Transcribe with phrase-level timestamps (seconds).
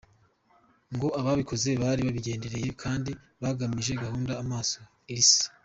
[0.93, 3.11] Ngo ababikoze bari babigendereye, kandi
[3.41, 4.79] bagamije guhuma amaso
[5.19, 5.43] Isi.